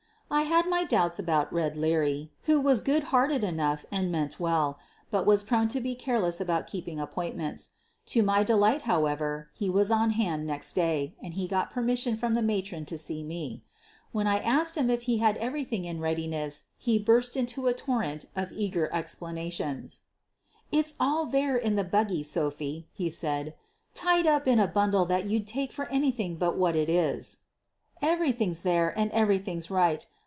I 0.33 0.43
had 0.43 0.65
my 0.69 0.85
doubts 0.85 1.19
about 1.19 1.51
"Red" 1.51 1.75
Leary, 1.75 2.31
who 2.43 2.57
was 2.61 2.79
good 2.79 3.03
hearted 3.11 3.43
enough 3.43 3.85
and 3.91 4.09
meant 4.09 4.39
well, 4.39 4.79
but 5.11 5.25
was 5.25 5.43
prone 5.43 5.67
to 5.67 5.81
be 5.81 5.93
careless 5.93 6.39
about 6.39 6.67
keeping 6.67 7.01
appointments. 7.01 7.71
To 8.15 8.23
my 8.23 8.41
delight, 8.43 8.83
however, 8.83 9.49
he 9.53 9.69
was 9.69 9.91
on 9.91 10.11
hand 10.11 10.47
next 10.47 10.71
day 10.71 11.15
and 11.21 11.33
he 11.33 11.49
got 11.49 11.69
permission 11.69 12.15
from 12.15 12.33
the 12.33 12.41
matron 12.41 12.85
to 12.85 12.97
see 12.97 13.25
me. 13.25 13.65
Wbfc»t 14.15 14.31
68 14.31 14.39
SOPHIE 14.39 14.39
LYONS 14.39 14.39
I 14.39 14.57
asked 14.57 14.77
him 14.77 14.89
if 14.89 15.01
he 15.01 15.17
had 15.17 15.35
everything 15.35 15.83
in 15.83 15.99
readiness 15.99 16.63
he 16.77 16.97
burst 16.97 17.35
into 17.35 17.67
a 17.67 17.73
torrent 17.73 18.23
of 18.33 18.53
eager 18.53 18.87
explanations. 18.93 20.03
"It's 20.71 20.93
all 20.97 21.25
out 21.25 21.31
there 21.33 21.57
in 21.57 21.75
the 21.75 21.83
buggy, 21.83 22.23
Sophie," 22.23 22.87
he 22.93 23.09
said, 23.09 23.53
"tied 23.93 24.25
up 24.25 24.47
in 24.47 24.59
a 24.61 24.67
bundle 24.67 25.03
that 25.07 25.25
you'd 25.25 25.45
take 25.45 25.73
for 25.73 25.87
anything 25.89 26.37
but 26.37 26.55
what 26.55 26.77
it 26.77 26.89
is. 26.89 27.39
Everything's 28.01 28.61
there 28.61 28.97
and 28.97 29.11
every 29.11 29.37
thing's 29.37 29.69
right. 29.69 30.07